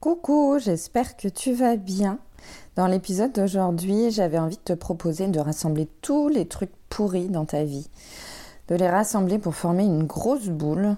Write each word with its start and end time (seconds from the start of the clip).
Coucou, 0.00 0.60
j'espère 0.60 1.16
que 1.16 1.26
tu 1.26 1.52
vas 1.52 1.74
bien. 1.74 2.20
Dans 2.76 2.86
l'épisode 2.86 3.32
d'aujourd'hui, 3.32 4.12
j'avais 4.12 4.38
envie 4.38 4.56
de 4.56 4.62
te 4.62 4.72
proposer 4.72 5.26
de 5.26 5.40
rassembler 5.40 5.88
tous 6.02 6.28
les 6.28 6.46
trucs 6.46 6.70
pourris 6.88 7.28
dans 7.28 7.44
ta 7.44 7.64
vie, 7.64 7.90
de 8.68 8.76
les 8.76 8.88
rassembler 8.88 9.40
pour 9.40 9.56
former 9.56 9.82
une 9.82 10.04
grosse 10.04 10.50
boule 10.50 10.94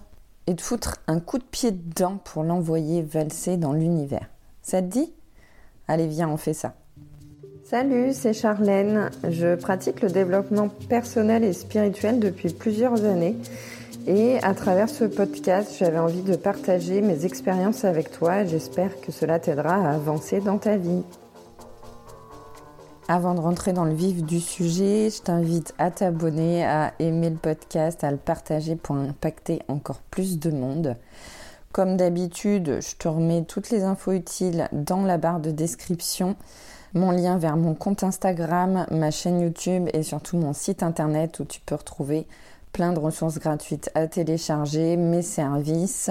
et 0.47 0.53
de 0.53 0.61
foutre 0.61 0.99
un 1.07 1.19
coup 1.19 1.39
de 1.39 1.45
pied 1.45 1.71
dedans 1.71 2.19
pour 2.23 2.43
l'envoyer 2.43 3.01
valser 3.01 3.57
dans 3.57 3.73
l'univers. 3.73 4.29
Ça 4.61 4.83
te 4.83 4.89
dit? 4.89 5.15
Allez, 5.89 6.07
viens, 6.07 6.29
on 6.29 6.37
fait 6.37 6.53
ça. 6.53 6.75
Salut, 7.65 8.13
c'est 8.13 8.35
Charlène. 8.35 9.11
Je 9.27 9.55
pratique 9.55 10.03
le 10.03 10.11
développement 10.11 10.69
personnel 10.91 11.43
et 11.43 11.55
spirituel 11.55 12.21
depuis 12.21 12.51
plusieurs 12.51 13.03
années 13.07 13.37
et 14.07 14.39
à 14.43 14.55
travers 14.55 14.89
ce 14.89 15.05
podcast, 15.05 15.77
j'avais 15.79 15.99
envie 15.99 16.23
de 16.23 16.37
partager 16.37 17.01
mes 17.01 17.25
expériences 17.25 17.85
avec 17.85 18.11
toi 18.11 18.43
et 18.43 18.49
j'espère 18.49 19.01
que 19.01 19.13
cela 19.13 19.39
t'aidera 19.39 19.75
à 19.75 19.95
avancer 19.95 20.41
dans 20.41 20.59
ta 20.59 20.77
vie. 20.77 21.03
Avant 23.09 23.35
de 23.35 23.41
rentrer 23.41 23.73
dans 23.73 23.85
le 23.85 23.93
vif 23.93 24.23
du 24.23 24.41
sujet, 24.41 25.11
je 25.11 25.21
t'invite 25.21 25.75
à 25.79 25.91
t'abonner, 25.91 26.65
à 26.65 26.93
aimer 26.99 27.31
le 27.31 27.37
podcast, 27.37 28.05
à 28.05 28.11
le 28.11 28.17
partager 28.17 28.77
pour 28.77 28.97
impacter 28.97 29.61
encore 29.69 30.01
plus 30.11 30.39
de 30.39 30.51
monde. 30.51 30.97
Comme 31.73 31.97
d'habitude, 31.97 32.79
je 32.81 32.97
te 32.97 33.09
remets 33.09 33.45
toutes 33.45 33.71
les 33.71 33.83
infos 33.83 34.13
utiles 34.13 34.69
dans 34.73 35.03
la 35.03 35.19
barre 35.19 35.41
de 35.41 35.51
description, 35.51 36.37
mon 36.95 37.11
lien 37.11 37.37
vers 37.39 37.57
mon 37.57 37.75
compte 37.75 38.03
Instagram, 38.03 38.87
ma 38.91 39.11
chaîne 39.11 39.41
YouTube 39.41 39.89
et 39.93 40.03
surtout 40.03 40.37
mon 40.37 40.53
site 40.53 40.83
internet 40.83 41.39
où 41.41 41.45
tu 41.45 41.61
peux 41.61 41.77
retrouver 41.77 42.27
plein 42.73 42.93
de 42.93 42.99
ressources 42.99 43.39
gratuites 43.39 43.91
à 43.95 44.07
télécharger, 44.07 44.97
mes 44.97 45.23
services 45.23 46.11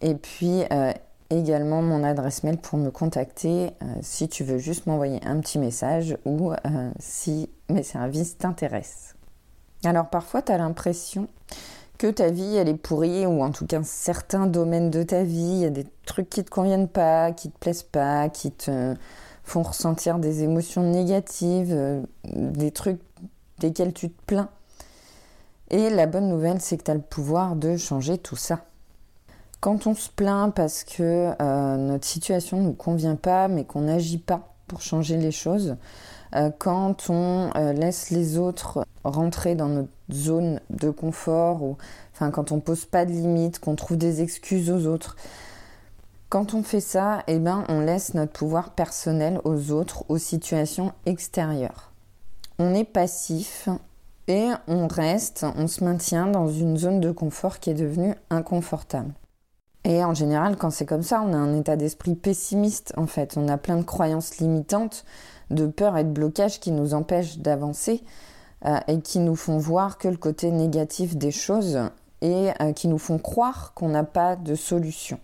et 0.00 0.14
puis 0.14 0.62
euh, 0.72 0.92
également 1.30 1.82
mon 1.82 2.04
adresse 2.04 2.42
mail 2.42 2.58
pour 2.58 2.78
me 2.78 2.90
contacter 2.90 3.70
euh, 3.82 3.86
si 4.02 4.28
tu 4.28 4.44
veux 4.44 4.58
juste 4.58 4.86
m'envoyer 4.86 5.20
un 5.24 5.40
petit 5.40 5.58
message 5.58 6.16
ou 6.24 6.52
euh, 6.52 6.90
si 6.98 7.48
mes 7.68 7.82
services 7.82 8.38
t'intéressent. 8.38 9.14
Alors 9.84 10.08
parfois 10.10 10.42
tu 10.42 10.52
as 10.52 10.58
l'impression 10.58 11.28
que 11.98 12.10
ta 12.10 12.30
vie 12.30 12.56
elle 12.56 12.68
est 12.68 12.74
pourrie 12.74 13.26
ou 13.26 13.42
en 13.42 13.50
tout 13.50 13.66
cas 13.66 13.80
certains 13.84 14.46
domaines 14.46 14.90
de 14.90 15.02
ta 15.02 15.22
vie, 15.22 15.40
il 15.40 15.58
y 15.58 15.64
a 15.64 15.70
des 15.70 15.86
trucs 16.04 16.28
qui 16.28 16.44
te 16.44 16.50
conviennent 16.50 16.88
pas, 16.88 17.32
qui 17.32 17.50
te 17.50 17.58
plaisent 17.58 17.84
pas, 17.84 18.28
qui 18.28 18.50
te 18.50 18.94
font 19.44 19.62
ressentir 19.62 20.18
des 20.18 20.42
émotions 20.42 20.82
négatives, 20.82 22.04
des 22.24 22.70
trucs 22.70 23.00
desquels 23.58 23.92
tu 23.92 24.10
te 24.10 24.22
plains. 24.26 24.48
Et 25.72 25.88
la 25.88 26.06
bonne 26.06 26.28
nouvelle, 26.28 26.60
c'est 26.60 26.76
que 26.76 26.84
tu 26.84 26.90
as 26.90 26.94
le 26.94 27.00
pouvoir 27.00 27.56
de 27.56 27.78
changer 27.78 28.18
tout 28.18 28.36
ça. 28.36 28.60
Quand 29.60 29.86
on 29.86 29.94
se 29.94 30.10
plaint 30.10 30.54
parce 30.54 30.84
que 30.84 31.32
euh, 31.40 31.76
notre 31.76 32.04
situation 32.04 32.58
ne 32.58 32.64
nous 32.64 32.72
convient 32.74 33.16
pas, 33.16 33.48
mais 33.48 33.64
qu'on 33.64 33.82
n'agit 33.82 34.18
pas 34.18 34.54
pour 34.68 34.82
changer 34.82 35.16
les 35.16 35.30
choses, 35.30 35.76
euh, 36.34 36.50
quand 36.58 37.08
on 37.08 37.50
euh, 37.56 37.72
laisse 37.72 38.10
les 38.10 38.38
autres 38.38 38.84
rentrer 39.04 39.54
dans 39.54 39.68
notre 39.68 39.88
zone 40.10 40.60
de 40.68 40.90
confort, 40.90 41.62
ou 41.62 41.78
enfin 42.12 42.30
quand 42.30 42.52
on 42.52 42.60
pose 42.60 42.84
pas 42.84 43.06
de 43.06 43.12
limites, 43.12 43.58
qu'on 43.58 43.74
trouve 43.74 43.96
des 43.96 44.20
excuses 44.20 44.70
aux 44.70 44.86
autres, 44.86 45.16
quand 46.28 46.54
on 46.54 46.62
fait 46.62 46.80
ça, 46.80 47.22
eh 47.28 47.38
ben, 47.38 47.64
on 47.68 47.80
laisse 47.80 48.14
notre 48.14 48.32
pouvoir 48.32 48.70
personnel 48.70 49.40
aux 49.44 49.70
autres, 49.70 50.04
aux 50.08 50.18
situations 50.18 50.92
extérieures. 51.06 51.92
On 52.58 52.74
est 52.74 52.84
passif, 52.84 53.68
on 54.66 54.88
reste, 54.88 55.44
on 55.56 55.66
se 55.66 55.84
maintient 55.84 56.26
dans 56.26 56.48
une 56.48 56.76
zone 56.76 57.00
de 57.00 57.10
confort 57.10 57.58
qui 57.58 57.70
est 57.70 57.74
devenue 57.74 58.14
inconfortable. 58.30 59.12
Et 59.84 60.04
en 60.04 60.14
général, 60.14 60.56
quand 60.56 60.70
c'est 60.70 60.86
comme 60.86 61.02
ça, 61.02 61.22
on 61.22 61.32
a 61.32 61.36
un 61.36 61.58
état 61.58 61.76
d'esprit 61.76 62.14
pessimiste 62.14 62.92
en 62.96 63.06
fait. 63.06 63.36
On 63.36 63.48
a 63.48 63.58
plein 63.58 63.76
de 63.76 63.82
croyances 63.82 64.38
limitantes, 64.38 65.04
de 65.50 65.66
peur 65.66 65.96
et 65.96 66.04
de 66.04 66.10
blocage 66.10 66.60
qui 66.60 66.70
nous 66.70 66.94
empêchent 66.94 67.38
d'avancer 67.38 68.02
euh, 68.64 68.78
et 68.86 69.00
qui 69.00 69.18
nous 69.18 69.34
font 69.34 69.58
voir 69.58 69.98
que 69.98 70.08
le 70.08 70.16
côté 70.16 70.50
négatif 70.50 71.16
des 71.16 71.32
choses 71.32 71.80
et 72.20 72.50
euh, 72.60 72.72
qui 72.72 72.86
nous 72.86 72.98
font 72.98 73.18
croire 73.18 73.72
qu'on 73.74 73.88
n'a 73.88 74.04
pas 74.04 74.36
de 74.36 74.54
solution. 74.54 75.18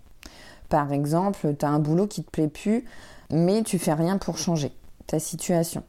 Par 0.69 0.93
exemple, 0.93 1.55
tu 1.57 1.65
as 1.65 1.69
un 1.69 1.79
boulot 1.79 2.09
qui 2.09 2.25
te 2.25 2.31
plaît 2.31 2.49
plus, 2.49 2.85
mais 3.31 3.63
tu 3.63 3.79
fais 3.79 3.95
rien 3.95 4.19
pour 4.19 4.39
changer 4.39 4.73
ta 5.07 5.21
situation 5.21 5.83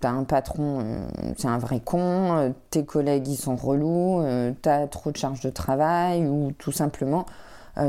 t'as 0.00 0.10
un 0.10 0.24
patron, 0.24 0.80
euh, 0.80 1.32
c'est 1.36 1.48
un 1.48 1.58
vrai 1.58 1.80
con, 1.80 2.36
euh, 2.36 2.50
tes 2.70 2.84
collègues 2.84 3.28
ils 3.28 3.36
sont 3.36 3.56
relous, 3.56 4.20
euh, 4.20 4.52
t'as 4.62 4.86
trop 4.86 5.10
de 5.10 5.16
charges 5.16 5.40
de 5.40 5.50
travail 5.50 6.26
ou 6.26 6.52
tout 6.58 6.72
simplement 6.72 7.26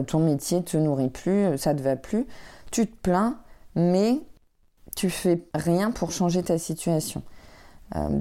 ton 0.07 0.19
métier 0.19 0.63
te 0.63 0.77
nourrit 0.77 1.09
plus, 1.09 1.57
ça 1.57 1.75
te 1.75 1.81
va 1.81 1.97
plus. 1.97 2.25
Tu 2.71 2.87
te 2.87 2.95
plains, 2.95 3.37
mais 3.75 4.21
tu 4.95 5.09
fais 5.09 5.43
rien 5.53 5.91
pour 5.91 6.13
changer 6.13 6.41
ta 6.41 6.57
situation. 6.57 7.21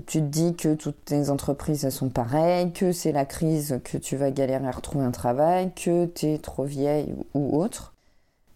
tu 0.08 0.18
te 0.18 0.26
dis 0.26 0.56
que 0.56 0.74
toutes 0.74 1.04
tes 1.04 1.30
entreprises 1.30 1.88
sont 1.90 2.08
pareilles, 2.08 2.72
que 2.72 2.90
c'est 2.90 3.12
la 3.12 3.24
crise, 3.24 3.80
que 3.84 3.96
tu 3.96 4.16
vas 4.16 4.32
galérer 4.32 4.66
à 4.66 4.72
retrouver 4.72 5.04
un 5.04 5.12
travail, 5.12 5.72
que 5.72 6.06
tu 6.06 6.26
es 6.26 6.38
trop 6.38 6.64
vieille 6.64 7.14
ou 7.34 7.56
autre. 7.56 7.94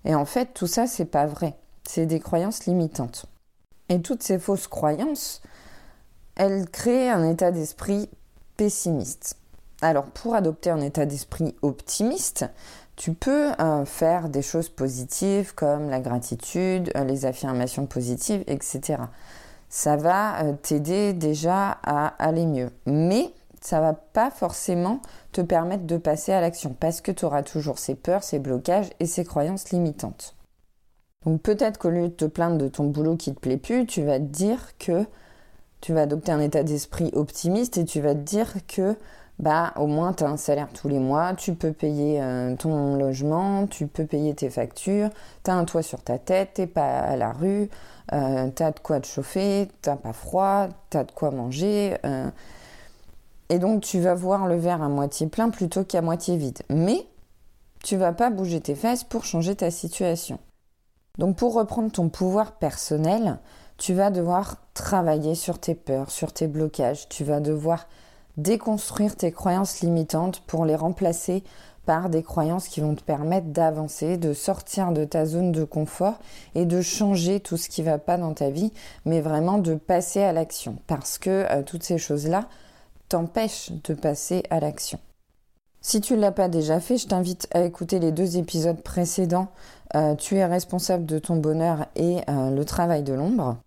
Et 0.04 0.16
en 0.16 0.24
fait, 0.24 0.52
tout 0.52 0.66
ça, 0.66 0.88
c'est 0.88 1.04
pas 1.04 1.26
vrai. 1.26 1.54
C'est 1.84 2.06
des 2.06 2.18
croyances 2.18 2.66
limitantes. 2.66 3.26
Et 3.88 4.00
toutes 4.00 4.22
ces 4.22 4.38
fausses 4.38 4.68
croyances, 4.68 5.42
elles 6.34 6.68
créent 6.68 7.10
un 7.10 7.28
état 7.28 7.50
d'esprit 7.50 8.08
pessimiste. 8.56 9.36
Alors 9.82 10.06
pour 10.06 10.34
adopter 10.34 10.70
un 10.70 10.80
état 10.80 11.06
d'esprit 11.06 11.54
optimiste, 11.62 12.46
tu 12.96 13.12
peux 13.12 13.52
euh, 13.60 13.84
faire 13.84 14.30
des 14.30 14.40
choses 14.40 14.70
positives 14.70 15.54
comme 15.54 15.90
la 15.90 16.00
gratitude, 16.00 16.90
euh, 16.96 17.04
les 17.04 17.26
affirmations 17.26 17.86
positives, 17.86 18.42
etc. 18.46 19.02
Ça 19.68 19.96
va 19.96 20.42
euh, 20.42 20.52
t'aider 20.54 21.12
déjà 21.12 21.78
à 21.82 22.06
aller 22.18 22.46
mieux. 22.46 22.70
Mais 22.86 23.34
ça 23.60 23.80
va 23.80 23.92
pas 23.92 24.30
forcément 24.30 25.00
te 25.32 25.40
permettre 25.42 25.84
de 25.84 25.96
passer 25.98 26.32
à 26.32 26.40
l'action 26.40 26.74
parce 26.78 27.00
que 27.00 27.12
tu 27.12 27.24
auras 27.24 27.42
toujours 27.42 27.78
ces 27.78 27.94
peurs, 27.94 28.22
ces 28.22 28.38
blocages 28.38 28.90
et 29.00 29.06
ces 29.06 29.24
croyances 29.24 29.70
limitantes. 29.70 30.35
Donc 31.26 31.42
peut-être 31.42 31.78
qu'au 31.78 31.90
lieu 31.90 32.08
de 32.08 32.14
te 32.14 32.24
plaindre 32.24 32.56
de 32.56 32.68
ton 32.68 32.84
boulot 32.84 33.16
qui 33.16 33.34
te 33.34 33.40
plaît 33.40 33.56
plus, 33.56 33.84
tu 33.84 34.04
vas 34.04 34.20
te 34.20 34.24
dire 34.24 34.78
que 34.78 35.04
tu 35.80 35.92
vas 35.92 36.02
adopter 36.02 36.30
un 36.30 36.40
état 36.40 36.62
d'esprit 36.62 37.10
optimiste 37.14 37.76
et 37.78 37.84
tu 37.84 38.00
vas 38.00 38.14
te 38.14 38.20
dire 38.20 38.54
que 38.68 38.96
bah 39.40 39.74
au 39.76 39.86
moins 39.86 40.12
tu 40.12 40.24
as 40.24 40.28
un 40.28 40.36
salaire 40.36 40.68
tous 40.72 40.88
les 40.88 41.00
mois, 41.00 41.34
tu 41.34 41.54
peux 41.54 41.72
payer 41.72 42.22
euh, 42.22 42.54
ton 42.56 42.96
logement, 42.96 43.66
tu 43.66 43.86
peux 43.88 44.06
payer 44.06 44.34
tes 44.34 44.48
factures, 44.50 45.10
tu 45.44 45.50
as 45.50 45.54
un 45.54 45.64
toit 45.64 45.82
sur 45.82 46.02
ta 46.02 46.18
tête, 46.18 46.54
t'es 46.54 46.66
pas 46.66 47.00
à 47.00 47.16
la 47.16 47.32
rue, 47.32 47.68
euh, 48.12 48.48
tu 48.54 48.62
as 48.62 48.70
de 48.70 48.78
quoi 48.78 49.00
te 49.00 49.06
chauffer, 49.06 49.68
t'as 49.82 49.96
pas 49.96 50.12
froid, 50.12 50.68
tu 50.90 50.96
as 50.96 51.04
de 51.04 51.12
quoi 51.12 51.32
manger. 51.32 51.96
Euh. 52.04 52.30
et 53.48 53.58
donc 53.58 53.82
tu 53.82 54.00
vas 54.00 54.14
voir 54.14 54.46
le 54.46 54.56
verre 54.56 54.82
à 54.82 54.88
moitié 54.88 55.26
plein 55.26 55.50
plutôt 55.50 55.84
qu'à 55.84 56.02
moitié 56.02 56.36
vide. 56.36 56.62
Mais 56.70 57.04
tu 57.84 57.96
vas 57.96 58.12
pas 58.12 58.30
bouger 58.30 58.60
tes 58.60 58.76
fesses 58.76 59.04
pour 59.04 59.24
changer 59.24 59.56
ta 59.56 59.70
situation. 59.70 60.38
Donc 61.18 61.36
pour 61.36 61.54
reprendre 61.54 61.90
ton 61.90 62.08
pouvoir 62.08 62.52
personnel, 62.52 63.38
tu 63.78 63.94
vas 63.94 64.10
devoir 64.10 64.56
travailler 64.74 65.34
sur 65.34 65.58
tes 65.58 65.74
peurs, 65.74 66.10
sur 66.10 66.32
tes 66.32 66.46
blocages, 66.46 67.08
tu 67.08 67.24
vas 67.24 67.40
devoir 67.40 67.86
déconstruire 68.36 69.16
tes 69.16 69.32
croyances 69.32 69.80
limitantes 69.80 70.40
pour 70.46 70.64
les 70.64 70.76
remplacer 70.76 71.42
par 71.86 72.10
des 72.10 72.22
croyances 72.22 72.68
qui 72.68 72.80
vont 72.80 72.94
te 72.94 73.02
permettre 73.02 73.46
d'avancer, 73.46 74.18
de 74.18 74.34
sortir 74.34 74.92
de 74.92 75.04
ta 75.04 75.24
zone 75.24 75.52
de 75.52 75.64
confort 75.64 76.18
et 76.54 76.66
de 76.66 76.82
changer 76.82 77.40
tout 77.40 77.56
ce 77.56 77.68
qui 77.68 77.82
va 77.82 77.98
pas 77.98 78.18
dans 78.18 78.34
ta 78.34 78.50
vie, 78.50 78.72
mais 79.04 79.20
vraiment 79.20 79.58
de 79.58 79.74
passer 79.74 80.22
à 80.22 80.32
l'action 80.32 80.76
parce 80.86 81.16
que 81.16 81.46
euh, 81.50 81.62
toutes 81.62 81.84
ces 81.84 81.98
choses-là 81.98 82.48
t'empêchent 83.08 83.70
de 83.84 83.94
passer 83.94 84.42
à 84.50 84.58
l'action. 84.58 84.98
Si 85.88 86.00
tu 86.00 86.14
ne 86.14 86.20
l'as 86.20 86.32
pas 86.32 86.48
déjà 86.48 86.80
fait, 86.80 86.98
je 86.98 87.06
t'invite 87.06 87.46
à 87.54 87.62
écouter 87.62 88.00
les 88.00 88.10
deux 88.10 88.38
épisodes 88.38 88.82
précédents. 88.82 89.46
Euh, 89.94 90.16
tu 90.16 90.34
es 90.34 90.44
responsable 90.44 91.06
de 91.06 91.20
ton 91.20 91.36
bonheur 91.36 91.86
et 91.94 92.22
euh, 92.28 92.50
le 92.50 92.64
travail 92.64 93.04
de 93.04 93.12
l'ombre. 93.12 93.58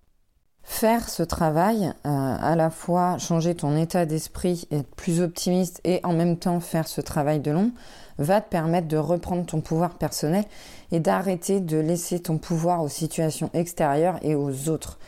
Faire 0.62 1.08
ce 1.08 1.24
travail, 1.24 1.86
euh, 1.86 1.94
à 2.04 2.58
la 2.58 2.72
fois 2.72 3.18
changer 3.20 3.56
ton 3.56 3.78
état 3.78 4.06
d'esprit, 4.06 4.68
être 4.70 4.94
plus 4.98 5.22
optimiste 5.22 5.80
et 5.86 6.02
en 6.04 6.12
même 6.12 6.36
temps 6.36 6.60
faire 6.60 6.90
ce 6.90 7.00
travail 7.00 7.40
de 7.40 7.52
l'ombre, 7.52 7.72
va 8.18 8.42
te 8.42 8.50
permettre 8.50 8.90
de 8.90 8.98
reprendre 8.98 9.46
ton 9.46 9.62
pouvoir 9.62 9.98
personnel 9.98 10.44
et 10.92 11.00
d'arrêter 11.00 11.62
de 11.62 11.78
laisser 11.78 12.20
ton 12.20 12.38
pouvoir 12.38 12.84
aux 12.84 12.90
situations 12.90 13.50
extérieures 13.54 14.20
et 14.24 14.36
aux 14.36 14.68
autres 14.68 15.00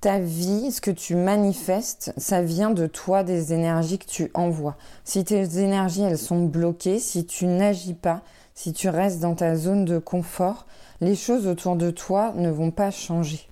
ta 0.00 0.18
vie, 0.18 0.70
ce 0.72 0.80
que 0.80 0.90
tu 0.90 1.16
manifestes, 1.16 2.12
ça 2.16 2.42
vient 2.42 2.70
de 2.70 2.86
toi, 2.86 3.24
des 3.24 3.52
énergies 3.52 3.98
que 3.98 4.06
tu 4.06 4.30
envoies. 4.34 4.76
Si 5.04 5.24
tes 5.24 5.58
énergies, 5.58 6.02
elles 6.02 6.18
sont 6.18 6.44
bloquées, 6.44 6.98
si 6.98 7.26
tu 7.26 7.46
n'agis 7.46 7.94
pas, 7.94 8.22
si 8.54 8.72
tu 8.72 8.88
restes 8.88 9.20
dans 9.20 9.34
ta 9.34 9.56
zone 9.56 9.84
de 9.84 9.98
confort, 9.98 10.66
les 11.00 11.16
choses 11.16 11.46
autour 11.46 11.76
de 11.76 11.90
toi 11.90 12.32
ne 12.36 12.50
vont 12.50 12.70
pas 12.70 12.90
changer. 12.90 13.48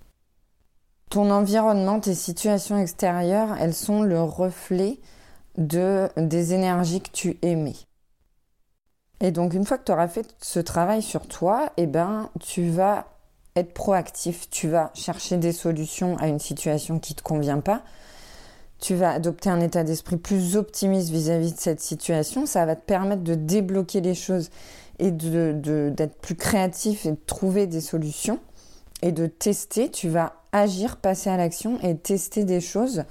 Ton 1.11 1.31
environnement, 1.31 2.01
tes 2.01 2.15
situations 2.15 2.79
extérieures, 2.79 3.57
elles 3.61 3.75
sont 3.75 4.03
le 4.03 4.21
reflet 4.21 4.99
de, 5.59 6.09
des 6.17 6.55
énergies 6.55 7.01
que 7.01 7.11
tu 7.11 7.39
émets. 7.43 7.77
Et 9.21 9.31
donc 9.31 9.55
une 9.55 9.65
fois 9.65 9.79
que 9.79 9.85
tu 9.85 9.93
auras 9.93 10.09
fait 10.09 10.35
ce 10.41 10.59
travail 10.59 11.03
sur 11.03 11.27
toi, 11.27 11.71
eh 11.77 11.87
ben 11.87 12.29
tu 12.41 12.69
vas 12.69 13.07
être 13.57 13.73
proactif, 13.73 14.51
tu 14.51 14.69
vas 14.69 14.91
chercher 14.95 15.37
des 15.37 15.53
solutions 15.53 16.17
à 16.19 16.27
une 16.27 16.41
situation 16.41 16.99
qui 16.99 17.13
ne 17.13 17.19
te 17.19 17.23
convient 17.23 17.61
pas. 17.61 17.83
Tu 18.81 18.95
vas 18.95 19.13
adopter 19.13 19.49
un 19.49 19.61
état 19.61 19.85
d'esprit 19.85 20.17
plus 20.17 20.57
optimiste 20.57 21.11
vis-à-vis 21.11 21.55
de 21.55 21.61
cette 21.61 21.81
situation. 21.81 22.47
Ça 22.47 22.67
va 22.67 22.77
te 22.77 22.85
permettre 22.85 23.23
de 23.23 23.35
débloquer 23.35 24.01
les 24.01 24.15
choses 24.15 24.51
et 24.99 25.11
d'être 25.11 25.61
de, 25.61 26.09
plus 26.21 26.35
créatif 26.35 27.07
et 27.07 27.13
de 27.13 27.19
trouver 27.27 27.67
des 27.67 27.81
solutions 27.81 28.41
et 29.03 29.13
de 29.13 29.27
tester. 29.27 29.91
Tu 29.91 30.09
vas 30.09 30.35
agir, 30.53 30.97
passer 30.97 31.31
à 31.31 31.37
l'action 31.37 31.79
et 31.83 31.97
tester 31.97 32.45
des 32.45 32.61
choses 32.61 33.05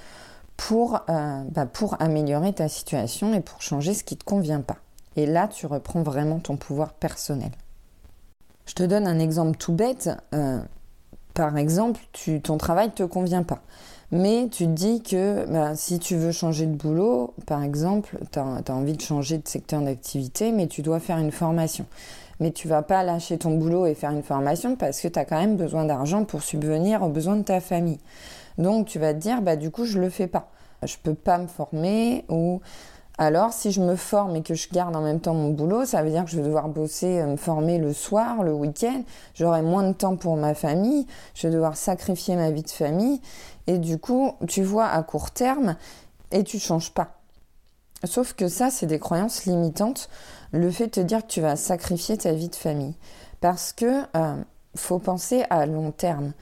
pour, 0.57 1.01
euh, 1.09 1.43
bah, 1.49 1.65
pour 1.65 2.01
améliorer 2.01 2.53
ta 2.53 2.67
situation 2.67 3.33
et 3.33 3.41
pour 3.41 3.61
changer 3.61 3.93
ce 3.93 4.03
qui 4.03 4.15
ne 4.15 4.19
te 4.19 4.25
convient 4.25 4.61
pas. 4.61 4.77
Et 5.15 5.25
là, 5.25 5.47
tu 5.47 5.65
reprends 5.65 6.03
vraiment 6.03 6.39
ton 6.39 6.57
pouvoir 6.57 6.93
personnel. 6.93 7.51
Je 8.65 8.73
te 8.73 8.83
donne 8.83 9.07
un 9.07 9.19
exemple 9.19 9.57
tout 9.57 9.73
bête. 9.73 10.09
Euh, 10.33 10.59
par 11.33 11.57
exemple, 11.57 11.99
ton 12.43 12.57
travail 12.57 12.87
ne 12.87 12.93
te 12.93 13.03
convient 13.03 13.43
pas. 13.43 13.61
Mais 14.11 14.47
tu 14.51 14.65
te 14.65 14.69
dis 14.69 15.01
que 15.01 15.45
bah, 15.51 15.75
si 15.75 15.97
tu 15.97 16.15
veux 16.15 16.31
changer 16.31 16.67
de 16.67 16.75
boulot, 16.75 17.33
par 17.47 17.63
exemple, 17.63 18.19
tu 18.31 18.37
as, 18.37 18.61
envie 18.69 18.93
de 18.93 19.01
changer 19.01 19.39
de 19.39 19.47
secteur 19.47 19.81
d'activité, 19.81 20.51
mais 20.51 20.67
tu 20.67 20.83
dois 20.83 20.99
faire 20.99 21.17
une 21.17 21.31
formation. 21.31 21.87
Mais 22.39 22.51
tu 22.51 22.67
vas 22.67 22.83
pas 22.83 23.03
lâcher 23.03 23.39
ton 23.39 23.57
boulot 23.57 23.87
et 23.87 23.95
faire 23.95 24.11
une 24.11 24.21
formation 24.21 24.75
parce 24.75 25.01
que 25.01 25.07
tu 25.07 25.17
as 25.17 25.25
quand 25.25 25.39
même 25.39 25.57
besoin 25.57 25.85
d'argent 25.85 26.25
pour 26.25 26.43
subvenir 26.43 27.01
aux 27.01 27.09
besoins 27.09 27.37
de 27.37 27.43
ta 27.43 27.59
famille. 27.59 27.99
Donc 28.59 28.85
tu 28.85 28.99
vas 28.99 29.15
te 29.15 29.19
dire, 29.19 29.41
bah, 29.41 29.55
du 29.55 29.71
coup, 29.71 29.85
je 29.85 29.99
le 29.99 30.11
fais 30.11 30.27
pas. 30.27 30.51
Je 30.83 30.95
peux 31.01 31.15
pas 31.15 31.39
me 31.39 31.47
former 31.47 32.23
ou 32.29 32.61
alors, 33.19 33.53
si 33.53 33.71
je 33.71 33.79
me 33.79 33.95
forme 33.95 34.35
et 34.37 34.41
que 34.41 34.55
je 34.55 34.67
garde 34.71 34.95
en 34.95 35.01
même 35.01 35.19
temps 35.19 35.35
mon 35.35 35.49
boulot, 35.49 35.85
ça 35.85 36.01
veut 36.01 36.09
dire 36.09 36.25
que 36.25 36.31
je 36.31 36.37
vais 36.37 36.43
devoir 36.43 36.67
bosser, 36.67 37.19
euh, 37.19 37.27
me 37.27 37.35
former 37.35 37.77
le 37.77 37.93
soir, 37.93 38.41
le 38.43 38.53
week-end. 38.53 39.03
J'aurai 39.35 39.61
moins 39.61 39.83
de 39.87 39.93
temps 39.93 40.15
pour 40.15 40.35
ma 40.35 40.55
famille. 40.55 41.05
Je 41.35 41.47
vais 41.47 41.53
devoir 41.53 41.77
sacrifier 41.77 42.35
ma 42.35 42.49
vie 42.49 42.63
de 42.63 42.71
famille. 42.71 43.21
Et 43.67 43.77
du 43.77 43.99
coup, 43.99 44.33
tu 44.47 44.63
vois 44.63 44.87
à 44.87 45.03
court 45.03 45.29
terme 45.29 45.75
et 46.31 46.43
tu 46.43 46.57
changes 46.57 46.91
pas. 46.91 47.19
Sauf 48.03 48.33
que 48.33 48.47
ça, 48.47 48.71
c'est 48.71 48.87
des 48.87 48.99
croyances 48.99 49.45
limitantes. 49.45 50.09
Le 50.51 50.71
fait 50.71 50.87
de 50.87 50.91
te 50.91 50.99
dire 50.99 51.21
que 51.21 51.31
tu 51.31 51.39
vas 51.39 51.55
sacrifier 51.55 52.17
ta 52.17 52.33
vie 52.33 52.49
de 52.49 52.55
famille. 52.55 52.95
Parce 53.41 53.73
que 53.73 54.01
euh, 54.17 54.35
faut 54.75 54.99
penser 54.99 55.45
à 55.51 55.67
long 55.67 55.91
terme. 55.91 56.33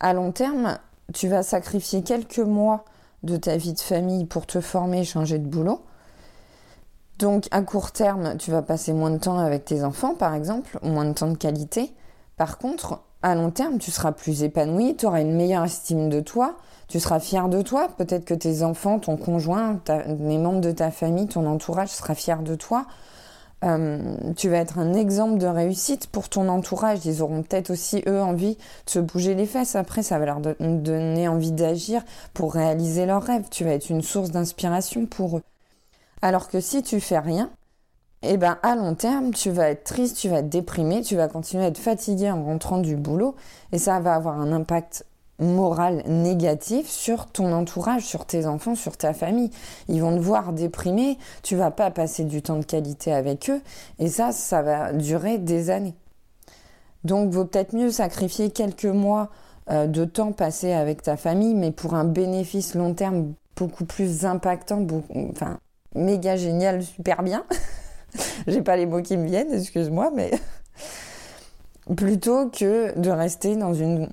À 0.00 0.14
long 0.14 0.32
terme, 0.32 0.78
tu 1.12 1.28
vas 1.28 1.42
sacrifier 1.42 2.02
quelques 2.02 2.38
mois 2.38 2.86
de 3.22 3.36
ta 3.36 3.58
vie 3.58 3.74
de 3.74 3.80
famille 3.80 4.24
pour 4.24 4.46
te 4.46 4.62
former, 4.62 5.04
changer 5.04 5.38
de 5.38 5.46
boulot. 5.46 5.82
Donc 7.18 7.46
à 7.50 7.62
court 7.62 7.92
terme, 7.92 8.36
tu 8.36 8.50
vas 8.50 8.62
passer 8.62 8.92
moins 8.92 9.10
de 9.10 9.18
temps 9.18 9.38
avec 9.38 9.64
tes 9.64 9.84
enfants, 9.84 10.14
par 10.14 10.34
exemple, 10.34 10.78
moins 10.82 11.06
de 11.06 11.12
temps 11.12 11.30
de 11.30 11.36
qualité. 11.36 11.94
Par 12.36 12.58
contre, 12.58 13.00
à 13.22 13.34
long 13.34 13.50
terme, 13.50 13.78
tu 13.78 13.90
seras 13.90 14.12
plus 14.12 14.42
épanoui, 14.42 14.96
tu 14.96 15.06
auras 15.06 15.22
une 15.22 15.34
meilleure 15.34 15.64
estime 15.64 16.10
de 16.10 16.20
toi, 16.20 16.56
tu 16.88 17.00
seras 17.00 17.18
fier 17.18 17.48
de 17.48 17.62
toi. 17.62 17.88
Peut-être 17.96 18.26
que 18.26 18.34
tes 18.34 18.62
enfants, 18.62 18.98
ton 18.98 19.16
conjoint, 19.16 19.80
les 19.88 20.38
membres 20.38 20.60
de 20.60 20.72
ta 20.72 20.90
famille, 20.90 21.26
ton 21.26 21.46
entourage 21.46 21.88
sera 21.88 22.14
fier 22.14 22.42
de 22.42 22.54
toi. 22.54 22.86
Euh, 23.64 23.98
tu 24.36 24.50
vas 24.50 24.58
être 24.58 24.78
un 24.78 24.92
exemple 24.92 25.38
de 25.38 25.46
réussite 25.46 26.08
pour 26.08 26.28
ton 26.28 26.48
entourage. 26.50 27.06
Ils 27.06 27.22
auront 27.22 27.42
peut-être 27.42 27.70
aussi, 27.70 28.02
eux, 28.06 28.20
envie 28.20 28.56
de 28.56 28.90
se 28.90 28.98
bouger 28.98 29.34
les 29.34 29.46
fesses. 29.46 29.74
Après, 29.74 30.02
ça 30.02 30.18
va 30.18 30.26
leur 30.26 30.40
donner 30.40 31.28
envie 31.28 31.52
d'agir 31.52 32.02
pour 32.34 32.52
réaliser 32.52 33.06
leurs 33.06 33.22
rêves. 33.22 33.46
Tu 33.50 33.64
vas 33.64 33.70
être 33.70 33.88
une 33.88 34.02
source 34.02 34.30
d'inspiration 34.30 35.06
pour 35.06 35.38
eux. 35.38 35.42
Alors 36.26 36.48
que 36.48 36.58
si 36.58 36.82
tu 36.82 36.98
fais 36.98 37.20
rien, 37.20 37.50
eh 38.22 38.36
ben 38.36 38.58
à 38.64 38.74
long 38.74 38.96
terme, 38.96 39.30
tu 39.30 39.50
vas 39.50 39.70
être 39.70 39.84
triste, 39.84 40.16
tu 40.16 40.28
vas 40.28 40.40
être 40.40 40.48
déprimé, 40.48 41.02
tu 41.02 41.14
vas 41.14 41.28
continuer 41.28 41.62
à 41.62 41.68
être 41.68 41.78
fatigué 41.78 42.28
en 42.32 42.42
rentrant 42.42 42.78
du 42.78 42.96
boulot 42.96 43.36
et 43.70 43.78
ça 43.78 44.00
va 44.00 44.16
avoir 44.16 44.40
un 44.40 44.50
impact 44.50 45.06
moral 45.38 46.02
négatif 46.08 46.88
sur 46.88 47.26
ton 47.26 47.52
entourage, 47.52 48.02
sur 48.02 48.26
tes 48.26 48.46
enfants, 48.46 48.74
sur 48.74 48.96
ta 48.96 49.14
famille. 49.14 49.52
Ils 49.86 50.02
vont 50.02 50.16
te 50.16 50.20
voir 50.20 50.52
déprimé, 50.52 51.16
tu 51.44 51.54
vas 51.54 51.70
pas 51.70 51.92
passer 51.92 52.24
du 52.24 52.42
temps 52.42 52.58
de 52.58 52.64
qualité 52.64 53.12
avec 53.12 53.48
eux 53.48 53.60
et 54.00 54.08
ça 54.08 54.32
ça 54.32 54.62
va 54.62 54.92
durer 54.92 55.38
des 55.38 55.70
années. 55.70 55.94
Donc 57.04 57.30
vaut 57.30 57.44
peut-être 57.44 57.72
mieux 57.72 57.92
sacrifier 57.92 58.50
quelques 58.50 58.84
mois 58.84 59.30
euh, 59.70 59.86
de 59.86 60.04
temps 60.04 60.32
passé 60.32 60.72
avec 60.72 61.02
ta 61.02 61.16
famille 61.16 61.54
mais 61.54 61.70
pour 61.70 61.94
un 61.94 62.04
bénéfice 62.04 62.74
long 62.74 62.94
terme 62.94 63.32
beaucoup 63.54 63.84
plus 63.84 64.24
impactant, 64.24 64.84
méga 65.94 66.36
génial, 66.36 66.82
super 66.82 67.22
bien. 67.22 67.44
J'ai 68.46 68.62
pas 68.62 68.76
les 68.76 68.86
mots 68.86 69.02
qui 69.02 69.16
me 69.16 69.26
viennent, 69.26 69.52
excuse-moi, 69.52 70.10
mais 70.14 70.30
plutôt 71.96 72.48
que 72.48 72.98
de 72.98 73.10
rester 73.10 73.56
dans 73.56 73.74
une 73.74 74.08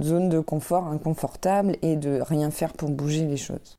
zone 0.00 0.28
de 0.28 0.40
confort 0.40 0.86
inconfortable 0.88 1.76
et 1.82 1.96
de 1.96 2.20
rien 2.20 2.50
faire 2.50 2.72
pour 2.72 2.90
bouger 2.90 3.26
les 3.26 3.36
choses. 3.36 3.78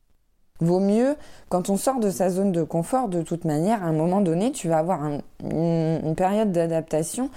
Vaut 0.60 0.80
mieux, 0.80 1.16
quand 1.48 1.68
on 1.68 1.76
sort 1.76 1.98
de 1.98 2.10
sa 2.10 2.30
zone 2.30 2.52
de 2.52 2.62
confort, 2.62 3.08
de 3.08 3.22
toute 3.22 3.44
manière, 3.44 3.82
à 3.82 3.86
un 3.86 3.92
moment 3.92 4.20
donné, 4.20 4.52
tu 4.52 4.68
vas 4.68 4.78
avoir 4.78 5.00
une 5.42 6.14
période 6.16 6.52
d'adaptation 6.52 7.28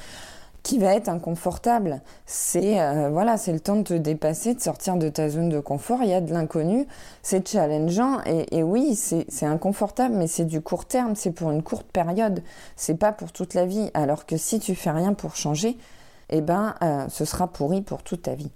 qui 0.67 0.79
va 0.79 0.95
être 0.95 1.07
inconfortable. 1.07 2.01
C'est 2.25 2.81
euh, 2.81 3.09
voilà, 3.09 3.37
c'est 3.37 3.53
le 3.53 3.61
temps 3.61 3.77
de 3.77 3.83
te 3.83 3.93
dépasser, 3.93 4.53
de 4.53 4.59
sortir 4.59 4.97
de 4.97 5.07
ta 5.07 5.29
zone 5.29 5.47
de 5.47 5.61
confort. 5.61 5.99
Il 6.03 6.09
y 6.09 6.13
a 6.13 6.19
de 6.19 6.33
l'inconnu, 6.33 6.87
c'est 7.21 7.47
challengeant 7.47 8.19
et, 8.25 8.63
oui, 8.63 8.93
c'est 8.95 9.45
inconfortable, 9.45 10.15
mais 10.15 10.27
c'est 10.27 10.43
du 10.43 10.59
court 10.59 10.83
terme, 10.83 11.15
c'est 11.15 11.31
pour 11.31 11.51
une 11.51 11.63
courte 11.63 11.89
période. 11.89 12.43
C'est 12.75 12.95
pas 12.95 13.13
pour 13.13 13.31
toute 13.31 13.53
la 13.53 13.65
vie. 13.65 13.89
Alors 13.93 14.25
que 14.25 14.35
si 14.35 14.59
tu 14.59 14.75
fais 14.75 14.91
rien 14.91 15.13
pour 15.13 15.37
changer, 15.37 15.77
eh 16.31 16.41
ben, 16.41 16.75
euh, 16.83 17.05
ce 17.07 17.23
sera 17.23 17.47
pourri 17.47 17.81
pour 17.81 18.03
toute 18.03 18.23
ta 18.23 18.35
vie. 18.35 18.51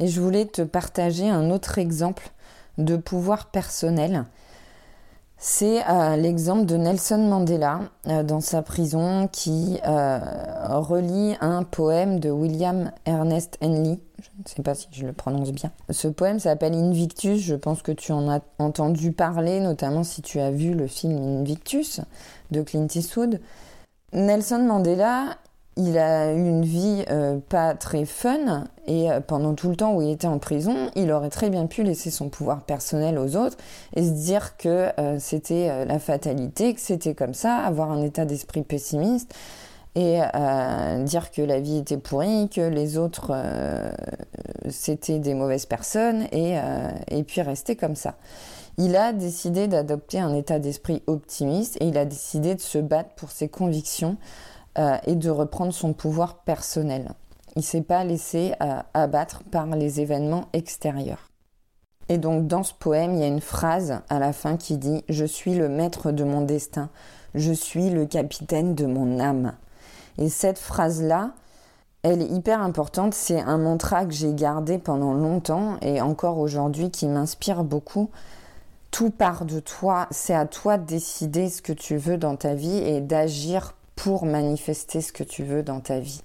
Et 0.00 0.08
je 0.08 0.20
voulais 0.20 0.44
te 0.44 0.60
partager 0.60 1.30
un 1.30 1.50
autre 1.50 1.78
exemple 1.78 2.28
de 2.76 2.98
pouvoir 2.98 3.46
personnel 3.46 4.26
c'est 5.38 5.86
euh, 5.86 6.16
l'exemple 6.16 6.64
de 6.64 6.76
Nelson 6.76 7.18
Mandela 7.18 7.80
euh, 8.06 8.22
dans 8.22 8.40
sa 8.40 8.62
prison 8.62 9.28
qui 9.30 9.78
euh, 9.86 10.18
relit 10.70 11.36
un 11.42 11.62
poème 11.62 12.20
de 12.20 12.30
William 12.30 12.90
Ernest 13.04 13.58
Henley. 13.60 13.98
Je 14.18 14.30
ne 14.38 14.48
sais 14.48 14.62
pas 14.62 14.74
si 14.74 14.88
je 14.90 15.06
le 15.06 15.12
prononce 15.12 15.52
bien. 15.52 15.70
Ce 15.90 16.08
poème 16.08 16.40
s'appelle 16.40 16.74
Invictus. 16.74 17.38
Je 17.38 17.54
pense 17.54 17.82
que 17.82 17.92
tu 17.92 18.12
en 18.12 18.30
as 18.30 18.40
entendu 18.58 19.12
parler, 19.12 19.60
notamment 19.60 20.04
si 20.04 20.22
tu 20.22 20.40
as 20.40 20.50
vu 20.50 20.72
le 20.72 20.86
film 20.86 21.18
Invictus 21.18 22.00
de 22.50 22.62
Clint 22.62 22.88
Eastwood. 22.94 23.40
Nelson 24.14 24.60
Mandela, 24.60 25.36
il 25.76 25.98
a 25.98 26.32
eu 26.32 26.48
une 26.48 26.64
vie 26.64 27.04
euh, 27.10 27.38
pas 27.48 27.74
très 27.74 28.06
fun 28.06 28.64
et 28.86 29.10
euh, 29.10 29.20
pendant 29.20 29.54
tout 29.54 29.68
le 29.68 29.76
temps 29.76 29.94
où 29.94 30.00
il 30.00 30.10
était 30.10 30.26
en 30.26 30.38
prison, 30.38 30.90
il 30.94 31.12
aurait 31.12 31.28
très 31.28 31.50
bien 31.50 31.66
pu 31.66 31.82
laisser 31.82 32.10
son 32.10 32.30
pouvoir 32.30 32.62
personnel 32.62 33.18
aux 33.18 33.36
autres 33.36 33.58
et 33.94 34.02
se 34.02 34.10
dire 34.10 34.56
que 34.56 34.88
euh, 34.98 35.18
c'était 35.18 35.84
la 35.84 35.98
fatalité, 35.98 36.72
que 36.72 36.80
c'était 36.80 37.14
comme 37.14 37.34
ça, 37.34 37.56
avoir 37.56 37.90
un 37.90 38.00
état 38.02 38.24
d'esprit 38.24 38.62
pessimiste 38.62 39.34
et 39.94 40.20
dire 41.04 41.30
que 41.30 41.40
la 41.40 41.58
vie 41.58 41.78
était 41.78 41.96
pourrie, 41.96 42.50
que 42.50 42.60
les 42.60 42.98
autres 42.98 43.34
c'était 44.68 45.18
des 45.18 45.32
mauvaises 45.32 45.64
personnes 45.64 46.26
et, 46.32 46.56
et 47.08 47.24
puis 47.24 47.40
rester 47.40 47.76
comme 47.76 47.96
ça. 47.96 48.16
Il 48.76 48.94
a 48.94 49.14
décidé 49.14 49.68
d'adopter 49.68 50.20
un 50.20 50.34
état 50.34 50.58
d'esprit 50.58 51.02
optimiste 51.06 51.78
et 51.80 51.86
il 51.86 51.96
a 51.96 52.04
décidé 52.04 52.54
de 52.54 52.60
se 52.60 52.76
battre 52.76 53.14
pour 53.16 53.30
ses 53.30 53.48
convictions 53.48 54.18
euh, 54.78 54.96
et 55.06 55.14
de 55.14 55.30
reprendre 55.30 55.72
son 55.72 55.92
pouvoir 55.92 56.38
personnel. 56.38 57.12
Il 57.54 57.60
ne 57.60 57.64
s'est 57.64 57.82
pas 57.82 58.04
laissé 58.04 58.52
euh, 58.60 58.80
abattre 58.92 59.42
par 59.50 59.66
les 59.66 60.00
événements 60.00 60.48
extérieurs. 60.52 61.30
Et 62.08 62.18
donc 62.18 62.46
dans 62.46 62.62
ce 62.62 62.74
poème, 62.74 63.14
il 63.14 63.20
y 63.20 63.24
a 63.24 63.28
une 63.28 63.40
phrase 63.40 64.00
à 64.08 64.18
la 64.18 64.32
fin 64.32 64.56
qui 64.56 64.76
dit⁇ 64.76 64.98
Je 65.08 65.24
suis 65.24 65.54
le 65.54 65.68
maître 65.68 66.12
de 66.12 66.24
mon 66.24 66.42
destin, 66.42 66.90
je 67.34 67.52
suis 67.52 67.90
le 67.90 68.06
capitaine 68.06 68.74
de 68.74 68.86
mon 68.86 69.18
âme⁇ 69.18 69.54
Et 70.22 70.28
cette 70.28 70.58
phrase-là, 70.58 71.32
elle 72.02 72.22
est 72.22 72.30
hyper 72.30 72.60
importante, 72.60 73.14
c'est 73.14 73.40
un 73.40 73.58
mantra 73.58 74.04
que 74.04 74.12
j'ai 74.12 74.32
gardé 74.32 74.78
pendant 74.78 75.14
longtemps 75.14 75.76
et 75.82 76.00
encore 76.00 76.38
aujourd'hui 76.38 76.90
qui 76.90 77.08
m'inspire 77.08 77.64
beaucoup. 77.64 78.10
Tout 78.92 79.10
part 79.10 79.44
de 79.44 79.58
toi, 79.58 80.06
c'est 80.10 80.34
à 80.34 80.46
toi 80.46 80.78
de 80.78 80.86
décider 80.86 81.48
ce 81.48 81.62
que 81.62 81.72
tu 81.72 81.96
veux 81.96 82.16
dans 82.16 82.36
ta 82.36 82.54
vie 82.54 82.76
et 82.76 83.00
d'agir 83.00 83.74
pour 83.96 84.24
manifester 84.24 85.00
ce 85.00 85.12
que 85.12 85.24
tu 85.24 85.42
veux 85.42 85.62
dans 85.62 85.80
ta 85.80 85.98
vie. 85.98 86.22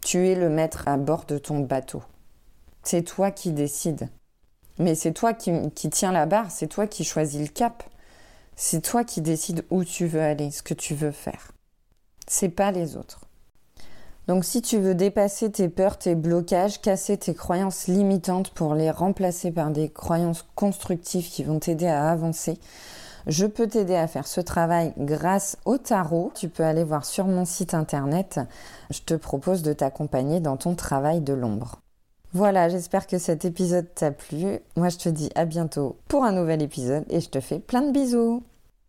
Tu 0.00 0.28
es 0.28 0.36
le 0.36 0.48
maître 0.48 0.86
à 0.86 0.96
bord 0.96 1.24
de 1.24 1.38
ton 1.38 1.58
bateau. 1.58 2.02
C'est 2.84 3.02
toi 3.02 3.30
qui 3.30 3.52
décides. 3.52 4.08
Mais 4.78 4.94
c'est 4.94 5.12
toi 5.12 5.34
qui, 5.34 5.50
tiens 5.90 6.12
la 6.12 6.26
barre, 6.26 6.50
c'est 6.50 6.68
toi 6.68 6.86
qui 6.86 7.02
choisis 7.02 7.40
le 7.40 7.48
cap. 7.48 7.82
C'est 8.54 8.80
toi 8.80 9.02
qui 9.02 9.20
décides 9.20 9.64
où 9.70 9.84
tu 9.84 10.06
veux 10.06 10.22
aller, 10.22 10.50
ce 10.50 10.62
que 10.62 10.74
tu 10.74 10.94
veux 10.94 11.10
faire. 11.10 11.52
C'est 12.28 12.48
pas 12.48 12.70
les 12.70 12.96
autres. 12.96 13.20
Donc 14.28 14.44
si 14.44 14.60
tu 14.60 14.78
veux 14.78 14.94
dépasser 14.94 15.50
tes 15.50 15.68
peurs, 15.68 15.98
tes 15.98 16.14
blocages, 16.14 16.80
casser 16.80 17.16
tes 17.16 17.34
croyances 17.34 17.86
limitantes 17.88 18.50
pour 18.50 18.74
les 18.74 18.90
remplacer 18.90 19.50
par 19.50 19.70
des 19.70 19.88
croyances 19.88 20.46
constructives 20.54 21.28
qui 21.30 21.42
vont 21.42 21.58
t'aider 21.58 21.86
à 21.86 22.10
avancer, 22.10 22.58
Je 23.26 23.46
peux 23.46 23.66
t'aider 23.66 23.96
à 23.96 24.06
faire 24.06 24.26
ce 24.26 24.40
travail 24.40 24.92
grâce 24.98 25.56
au 25.64 25.78
tarot. 25.78 26.32
Tu 26.34 26.48
peux 26.48 26.64
aller 26.64 26.84
voir 26.84 27.04
sur 27.04 27.26
mon 27.26 27.44
site 27.44 27.74
internet. 27.74 28.40
Je 28.90 29.00
te 29.00 29.14
propose 29.14 29.62
de 29.62 29.72
t'accompagner 29.72 30.40
dans 30.40 30.56
ton 30.56 30.74
travail 30.74 31.20
de 31.20 31.34
l'ombre. 31.34 31.80
Voilà, 32.34 32.68
j'espère 32.68 33.06
que 33.06 33.18
cet 33.18 33.44
épisode 33.44 33.86
t'a 33.94 34.10
plu. 34.10 34.58
Moi, 34.76 34.90
je 34.90 34.98
te 34.98 35.08
dis 35.08 35.30
à 35.34 35.46
bientôt 35.46 35.96
pour 36.08 36.24
un 36.24 36.32
nouvel 36.32 36.62
épisode 36.62 37.04
et 37.08 37.20
je 37.20 37.30
te 37.30 37.40
fais 37.40 37.58
plein 37.58 37.82
de 37.82 37.90
bisous. 37.90 38.42